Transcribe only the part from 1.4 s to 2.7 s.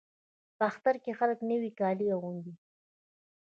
نوي کالي اغوندي.